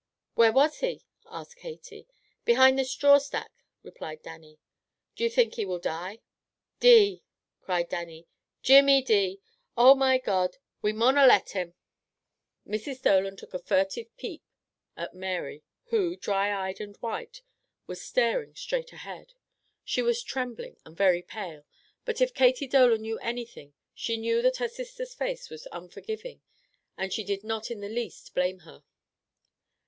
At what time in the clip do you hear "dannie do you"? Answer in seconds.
4.23-5.29